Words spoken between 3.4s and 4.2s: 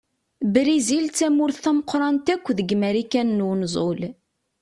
unẓul.